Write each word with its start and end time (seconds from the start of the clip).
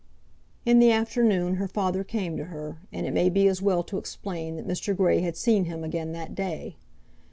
In 0.65 0.79
the 0.79 0.91
afternoon 0.91 1.57
her 1.57 1.67
father 1.67 2.03
came 2.03 2.35
to 2.35 2.45
her, 2.45 2.77
and 2.91 3.05
it 3.05 3.13
may 3.13 3.29
be 3.29 3.47
as 3.47 3.61
well 3.61 3.83
to 3.83 3.99
explain 3.99 4.55
that 4.55 4.67
Mr. 4.67 4.97
Grey 4.97 5.19
had 5.21 5.37
seen 5.37 5.65
him 5.65 5.83
again 5.83 6.11
that 6.13 6.33
day. 6.33 6.75